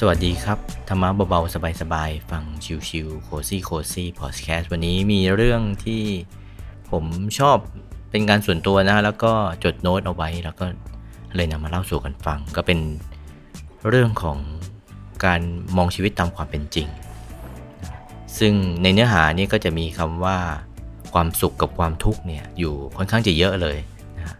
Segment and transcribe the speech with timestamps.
[0.00, 0.58] สวัสดีครับ
[0.88, 1.56] ธรรมะเบาๆ ส
[1.92, 2.44] บายๆ ฟัง
[2.88, 6.02] ชิวๆโคซี่โคซี่พอดแคสต์วันนี้มีเรื่องที่
[6.90, 7.04] ผม
[7.38, 7.56] ชอบ
[8.10, 9.32] เป็นการส่วนตัวนะ แล้วก็
[9.64, 10.66] จดโน้ตเอาไว้ แล้วก็
[11.36, 12.78] เลยนำมาเล่าสู่กันฟัง ก็เป็น
[13.88, 14.38] เรื่องของ
[15.24, 15.40] การ
[15.76, 16.88] มองชีวิตตามความเป็นจริง
[18.38, 18.52] ซึ่ง
[18.82, 20.38] ในเนื้อหานี้ก็จะมีคำว่า
[21.12, 23.78] ความสุขกับความทุกข์เนี่ยอยู่ค่อนข้างจะเยอะเลย
[24.16, 24.36] นะ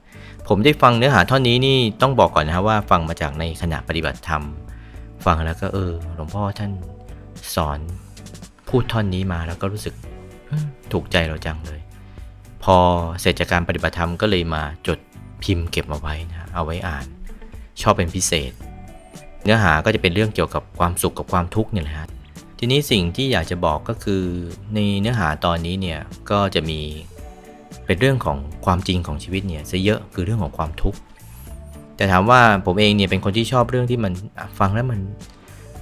[0.49, 4.45] ผมได้ฟังเนื้อหาท่อนนี้นี่ต้องบอกก่อนนะว่าฟังมาจากในขณะปฏิบัติธรรม
[5.27, 6.73] ฟังแล้วก็เออ หลวงพ่อท่าน
[7.55, 7.79] สอน
[8.69, 9.95] พูดท่อนนี้มาแล้วก็รู้สึก
[10.93, 11.81] ถูกใจเราจังเลย
[12.65, 12.77] พอ
[13.21, 14.99] เสร็จจากการปฏิบัติธรรมก็เลยมาจด
[15.43, 17.07] พิมพ์เก็บมาไว้นะเอาไว้อ่าน
[17.81, 18.53] ชอบเป็นพิเศษ
[19.45, 21.97] เนื้อหาก็จะเป็นเรื่องเกี่ยวกับความสุขกับความทุกข์เนี่ยแหละ
[22.59, 24.23] ทีนี้สิ่งที่อยากจะบอกก็คือ
[24.75, 26.01] ในเนื้อหาตอนนี้เนี่ย
[26.31, 26.81] ก็จะมี
[27.87, 30.99] เป็นเรื่องของความจริงของชีวิตเนี่ยซะเยอะคือเรื่องของความทุกข์
[31.97, 34.13] แต่ถามว่าผมเองเนี่ยเป็นคนที่ชอบเรื่องที่มัน
[34.59, 35.01] ฟังแล้วมัน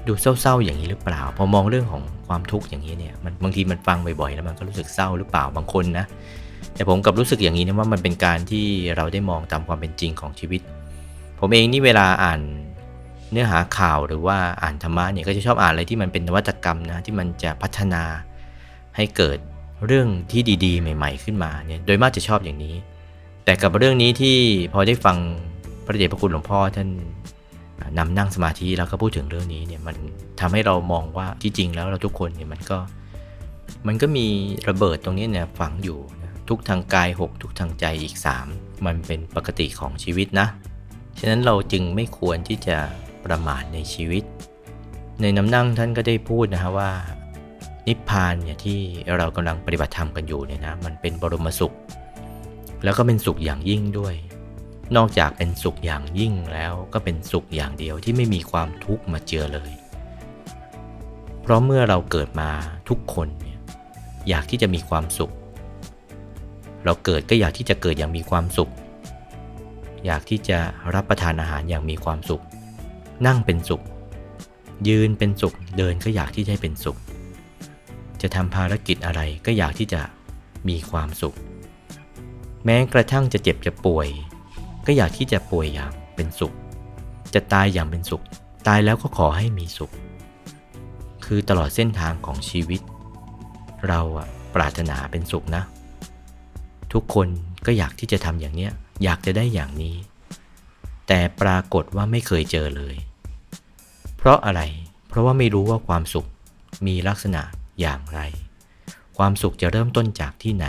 [0.07, 6.07] ดูเศร้าๆอย่างนี้หรือเปล่า พอมองเรื่องของความทุกข์อย่างนี้เนี่ยมันบางทีมันฟังบ่อยๆแล้วมันก็รู้สึกเศร้าหรือเปล่าบางคนนะ
[6.75, 10.61] แต่ผมกับรู้สึกอย่างนี้นะว่ามันเป็นการที่เราได้มองตามความเป็นจริงของชีวิต
[11.39, 12.41] ผมเองนี่เวลาอ่าน
[13.31, 18.03] เนื้อหาข่าวหรือว่าอ่านธรรมะเนี่ยก็จะชอบอ่านอะไรที่มันเป็นนวัตกรรมนะที่มันจะพัฒนา
[18.97, 19.39] ให้เกิด
[19.87, 22.75] เรื่องที่ดี ๆ ใหม่ ๆ ขึ้นมาเนี่ยโดยมากจะชอบอย่างนี้
[23.45, 24.37] แต่กับเรื่องนี้ที่
[24.73, 25.17] พอได้ฟัง
[25.85, 26.89] พระเดชพระคุณหลวงพ่อท่าน
[27.99, 29.97] นำนั่งสมาธิแล้วก็พูดถึงเรื่องนี้เนี่ยมัน
[30.41, 32.79] ทำให้เรามองว่าที่จริงแล้วเราทุกคนเนี่ยมันก็
[33.87, 34.27] มันก็มี
[34.69, 38.15] ระเบิดตรงนี้เนี่ยฝังอยู่นะทุกทางกาย 6 ทุกทางใจอีก
[38.51, 40.47] 3 มันเป็นปกติของชีวิตนะ
[41.19, 42.77] ฉะนั้นเราจึงไม่ควรที่จะ
[43.25, 44.25] ประมาทในชีวิต
[45.23, 46.91] ในน้ำนั่งท่านก็ได้พูดนะฮะว่า
[47.87, 48.81] นิพพานเนี่ยที่
[49.19, 51.75] เรากำลังปฏิบัติธรรมกันอยู่เนี่ยนะมันเป็นบรมสุข
[52.85, 54.15] แล้วก็เป็นสุขอย่างยิ่งด้วย
[54.97, 59.73] นอกจากเป็นสุขอย่างยิ่งแล้วก็เป็นสุขอย่างเดียวที่ไม่มีความทุกข์มาเจือเลย
[61.43, 62.51] เพราะเมื่อเราเกิดมา
[62.89, 63.59] ทุกคนเนี่ย
[64.29, 65.33] อยากที่จะมีความสุข
[66.85, 68.73] เราเกิดก็อยากที่จะเกิดอย่างมีความสุข
[70.07, 70.59] อยากที่จะ
[70.95, 72.43] รับประทานอาหารอย่างมีความสุข
[73.27, 73.83] นั่งเป็นสุข
[74.89, 76.99] ยืนเป็นสุข เดินก็อยากที่จะให้เป็นสุข
[78.23, 80.01] จะทำภารกิจอะไรก็อยากที่จะ
[80.69, 81.37] มีความสุข
[82.65, 84.09] แม้กระทั่งจะเจ็บจะป่วย
[84.87, 86.55] ก็อยากที่จะป่วยอย่างเป็นสุข
[87.35, 88.25] จะตายอย่างเป็นสุข
[88.67, 89.91] ตายแล้วก็ขอให้มีสุข
[91.25, 92.81] คือตลอดเส้นทางของชีวิต
[93.89, 95.63] เราอะปรารถนาเป็นสุขนะ
[96.93, 97.29] ทุกคน
[97.67, 98.73] ก็อยากที่จะทำอย่างเนี้ย
[99.05, 99.97] อยากจะได้อย่างนี้
[101.07, 102.97] แต่ปรากฏว่าไม่เคยเจอเลย
[104.17, 104.63] เพราะอะไร
[105.09, 106.29] เพราะว่าไม่รู้ว่าความสุข
[106.87, 107.43] มีลักษณะ
[107.81, 108.21] อย่างไร
[109.19, 110.67] ความสุขจะเริ่มต้นจากที่ไหน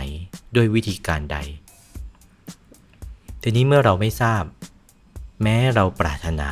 [0.56, 1.38] ด้วยวิธีการใด
[3.48, 4.44] ทีนี้เมื่อเราไม่ทราบ
[5.42, 6.50] แม้เราปรารถนา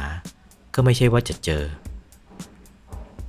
[0.74, 1.64] ก็ไม่ใช่ว่าจะเจอ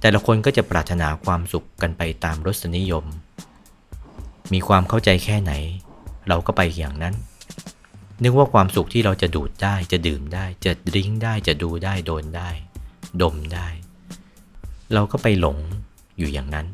[0.02, 3.06] แต่ละคนก็จะปรารถนาความสุขกันไปตามรสนิยม
[4.54, 5.54] มีความเข้าใจแค่ไหน
[6.28, 7.16] เราก็ไปอย่างนั้น
[8.24, 12.50] นึกว่าความสุขที่เราจะดูดได้จะดื่มได้ จะดริ้งได้จะดูได้โดนได้
[13.22, 13.68] ดมได้
[14.94, 15.58] เราก็ไปหลง
[16.18, 16.68] อยู่อย่างนั้น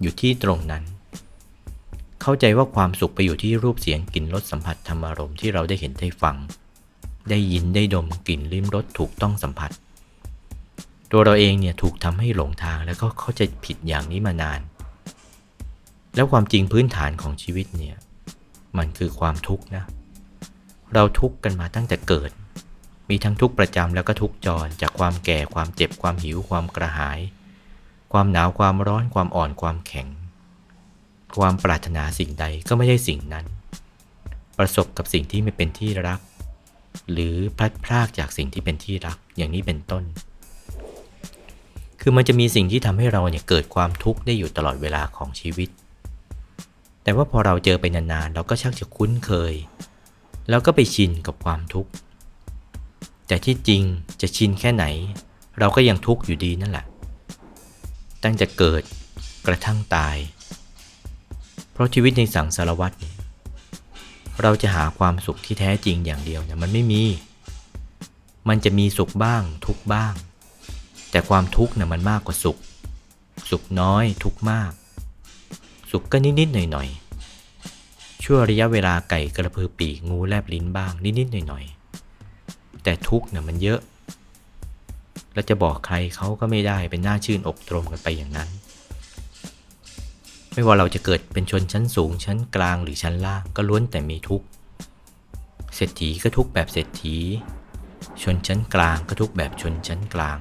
[0.00, 0.84] อยู่ที่ตรงนั้น
[2.22, 6.36] เข้าใจว่าความสุขไปอยู่ที่รูปเสียงกลิ่นรสสัมผัสธรรมารมณ์ที่เราได้เห็นได้ฟัง
[7.30, 9.70] ได้ยินได้ดมกลิ่นลิ้มรสถูกต้องสัมผัส
[11.10, 14.60] ตัวเราเองเนี่ยถูกทำให้หลงทางแล้วก็เข้าใจผิดอย่างนี้มานาน
[16.14, 17.96] แล้วความจริงพื้นฐานของชีวิตเนี่ย
[18.78, 19.84] มันคือความทุกข์นะ
[20.94, 22.30] เราทุกข์กันมาตั้งแต่เกิด
[23.08, 27.20] มีทั้งทุกข์ประจำแล้วก็ทุกข์จรจากความแก่ความเจ็บความหิวความกระหาย
[28.12, 30.06] ความหนาวความร้อนความอ่อนความแข็ง
[31.38, 33.46] ความปรารถนาสิ่งใดก็ไม่ใช่สิ่งนั้น
[34.58, 36.20] ประสบกับสิ่งที่ไม่เป็นที่รัก
[37.12, 40.04] หรือพลัดพรากจากสิ่งที่เป็นที่รักอย่างนี้เป็นต้น
[42.00, 45.68] คือมันจะมีสิ่งที่ทำให้เราเนี่ยเกิดความทุกข์ได้อยู่ตลอดเวลาของชีวิต
[47.02, 49.54] แต่ว่าพอเราเจอไปนานๆเราก็ชักจะคุ้นเคย
[50.48, 51.90] แล้วก็ไปชินกับความทุกข์
[53.26, 53.82] แต่ที่จริง
[54.20, 54.84] จะชินแค่ไหน
[55.58, 56.86] เราก็ยังทุกข์อยู่ดีนั่นแหละ
[58.22, 58.82] ตั้งแต่เกิด
[59.46, 60.16] กระทั่งตาย
[61.80, 63.14] ราะชีวิตในสังสารวัฏเนี่ย
[64.42, 67.02] เราจะหาความสุขที่แท้จริงอย่างเดียวเนี่ยมันไม่มี
[68.48, 70.14] มันจะมีสุขบ้างทุกบ้าง
[71.10, 72.58] แต่ความทุกข์เนี่ยมันมากกว่าสุข
[73.50, 74.72] สุขน้อยทุกมาก
[75.90, 83.80] สุขก็นิดๆหน่อยๆ ชั่วระยะเวลาไก่กระพือปีกงูแลบลิ้นบ้างนิดๆหน่อยๆ แต่ทุกเนี่ยมันเยอะ
[85.34, 88.48] เราจะบอกใครเขาก็ไม่ได้เป็นหน้าชื่นอกตรมกันไปอย่างนั้น
[90.60, 94.42] ไม่ว่าเราจะเกิดเป็นชนชั้นสูงชั้นกลางหรือชั้นล่างก็ล้วนแต่มีทุก
[95.74, 97.16] เศรษฐีก็ทุกแบบเศรษฐี
[98.22, 100.38] ชนชั้นกลางก็ทุกแบบชนชั้นกลาง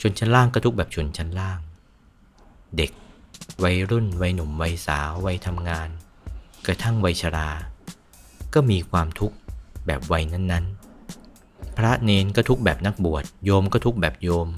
[0.00, 1.58] ชนชั้นล่างก็ทุกแบบชนชั้นล่าง
[2.76, 2.90] เด็ก
[3.62, 5.88] วัยรุ่น วัยหนุ่ม วัยสาว วัยทำงาน
[6.66, 7.50] กระทั่งวัยชรา
[8.54, 9.36] ก็มีความทุกข์
[9.86, 14.48] แบบวัยนั้นๆ พระเนนก็ทุกแบบนักบวช โยมก็ทุกแบบโยม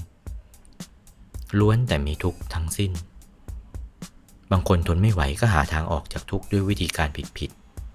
[1.59, 2.93] ล้วนแต่มีทุกข์ทั้งสิ้น
[4.51, 7.51] บางคนทนไม่ไหวก็หาทางออกจากทุกข์ด้วยวิธีการผิด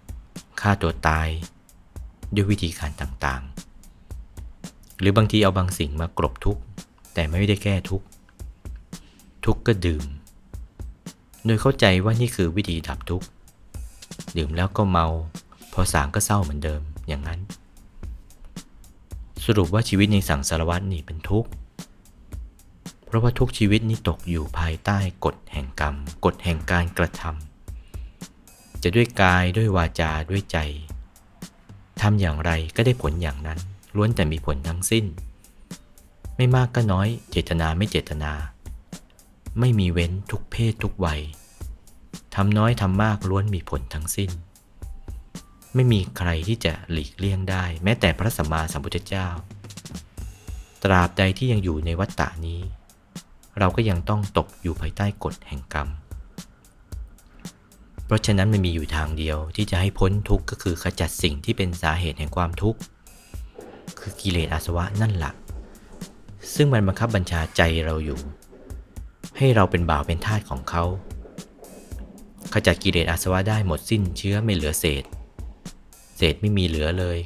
[0.07, 1.29] ๆฆ่าตัวตาย
[2.35, 6.63] ด้วยวิธีการต่างๆ หรือบางทีเอาบางสิ่งมากรบทุกข์
[7.15, 8.07] แต่ไม่ได้แก้ทุกข์
[9.45, 10.05] ทุกข์ก็ดื่ม
[11.45, 13.27] โดยเข้าใจว่านี่คือวิธีดับทุกข์
[14.37, 15.07] ดื่มแล้วก็เมา
[15.73, 17.41] พอสางก็เศร้าเหมือนเดิมอย่างนั้น
[19.45, 21.49] สรุปว่าชีวิตในสังสารวัตนี่เป็นทุกข์
[23.09, 25.95] เพราะว่าทุกชีวิตนี้ตกอยู่ภายใต้กฎแห่งกรรม
[26.25, 30.59] กฎแห่งการกระทำจะด้วยกายด้วยวาจาด้วยใจ
[32.01, 33.59] ทำอย่างไรก็ได้ผลอย่างนั้น
[33.97, 35.05] ล้วนแต่มีผลทั้งสิ้น
[36.37, 38.33] ไม่มากก็น้อย เจตนาไม่เจตนา
[39.61, 41.21] ไม่มีเว้นทุกเพศทุกวัย
[42.35, 44.31] ทำน้อยทำมากล้วนมีผลทั้งสิ้น
[45.75, 49.29] ไม่มีใครที่จะหลีกเลี่ยงได้ แม้แต่พระสัมมาสัมพุทธเจ้า
[50.85, 52.61] ตราบใดที่ยังอยู่ในวัฏฏะนี้
[53.59, 55.89] เราก็ยังต้องตกอยู่ภายใต้กฎแห่งกรรม
[58.07, 62.79] เพราะฉะนั้นมันมีอยู่ทางเดียวที่จะให้พ้นทุกข์ก็คือขจัดสิ่งที่เป็นสาเหตุแห่งความทุกข์
[64.01, 65.33] คือกิเลสอาสวะนั่นแหละ
[66.55, 68.19] ซึ่งมันบังคับบัญชาใจเราอยู่
[69.37, 70.85] ให้เราเป็นบ่าวเป็นทาสของเขา
[72.53, 75.05] ขจัดกิเลสอาสวะได้หมดสิ้นเชื้อไม่เหลือเศษ
[76.17, 77.19] เศษไม่มีเหลือเลย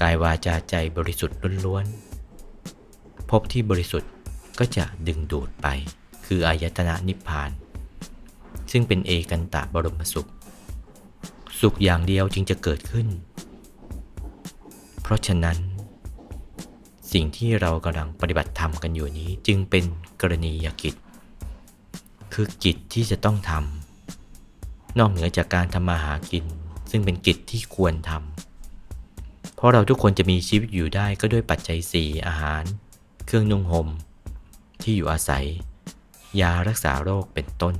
[0.00, 1.36] กายวาจาใจบริสุทธิ์
[1.66, 4.10] ล้วนๆพบที่บริสุทธิ์
[4.58, 5.66] ก็จะดึงดูดไป
[6.26, 7.50] คืออายตนะนิพพาน
[8.70, 10.28] ซึ่งเป็นเอกันตะบรมสุข
[11.60, 13.08] สุขอย่างเดียวจึงจะเกิดขึ้น
[15.02, 15.58] เพราะฉะนั้น
[17.12, 19.84] สิ่งที่เรากำลังปฏิบัติธรรมกันอยู่นี้จึงเป็น
[20.20, 20.94] กรณียกิจ
[22.34, 26.44] คือกิจที่จะต้องทำนอกเหนือจากการทำมาหากิน
[26.90, 32.64] ซึ่งเป็นกิจที่ควรทำเพราะเราทุกคนจะมีชีวิตอยู่ได้ก็ด้วยปัจจัยสี่อาหาร
[33.26, 33.88] เครื่องนุ่งหม่ม
[34.84, 35.44] ที่อยู่อาศัย
[36.40, 37.74] ยารักษาโรคเป็นต้น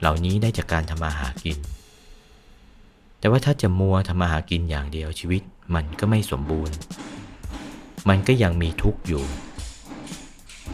[0.00, 1.58] เหล่านี้ได้จากการทำมาหากิน
[3.18, 5.42] แต่ว่าถ้าจะมัวทำมาหากินอย่างเดียวชีวิต
[5.74, 6.76] มันก็ไม่สมบูรณ์
[8.08, 9.24] มันก็ยังมีทุกข์อยู่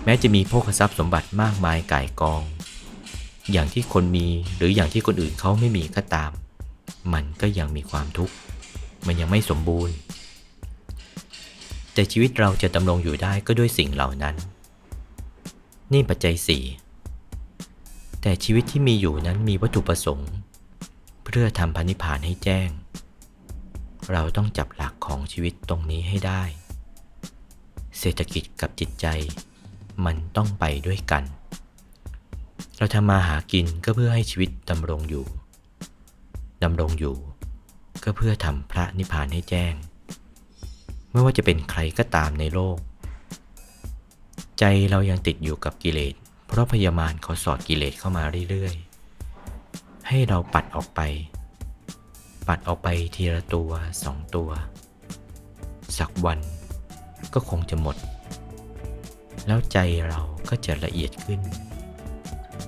[0.04, 2.43] แม้จะมีโภคทรัพย์สมบัติมากมายก่ายกอง
[3.52, 4.26] อย่างที่คนมี
[4.56, 6.31] หรืออย่างที่คนอื่นเขาไม่มีก็ตาม
[7.12, 8.34] มันก็ยังมีความทุกข์
[9.06, 9.94] มันยังไม่สมบูรณ์
[11.94, 14.37] แต่ชีวิตเราจะดำรงอยู่ได้ก็ด้วยสิ่งเหล่านั้น
[15.93, 16.65] นี่ปัจจัยสี่
[18.23, 20.33] แต่ชีวิตที่มีอยู่นั้นมีวัตถุประสงค์
[21.25, 22.69] เพื่อทำพันิพานให้แจ้ง
[24.12, 26.43] เราต้องจับหลักของชีวิตตรงนี้ให้ได้
[27.99, 29.06] เศรษฐกิจกับจิตใจ
[30.05, 31.25] มันต้องไปด้วยกัน
[32.79, 35.27] เราทำมาหากินก็เพื่อให้ชีวิตดำรงอยู่
[36.62, 37.17] ดำรงอยู่
[38.05, 39.75] ก็เพื่อทำพระนิพพานให้แจ้ง
[41.11, 42.79] ไม่ว่าจะเป็นใครก็ตามในโลก
[44.64, 46.14] ใจเรายังติดอยู่กับกิเลส
[46.47, 51.00] เพราะพยามารเขาสอดกิเลสเข้ามาเรื่อยๆ ให้เราปัดออกไป
[52.49, 53.70] ปัดออกไปทีละตัว
[54.05, 54.50] สองตัว
[55.99, 56.38] สักวัน
[57.35, 57.97] ก็คงจะหมด
[59.47, 59.79] แล้วใจ
[60.09, 61.41] เราก็จะละเอียดขึ้น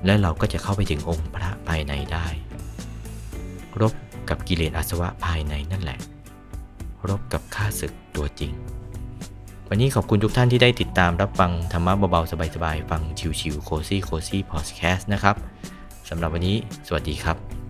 [0.04, 2.26] และเราก็จะเข้าไปถึงองค์พระภายในได้
[3.80, 3.94] รบ
[4.28, 5.98] กับกิเลสอาสวะภายในนั่นแหละ
[7.08, 8.52] รบกับข้าศึกตัวจริง
[9.68, 13.02] วันนี้ขอบคุณทุกท่านที่ได้ติดตามรับฟังธรรมะเบาๆ สบายๆ ฟัง
[13.40, 15.36] ชิวๆโคซี่โคซี่พอดแคสต์นะครับ
[16.08, 16.56] สำหรับวันนี้
[16.86, 17.63] สวัสดีครับ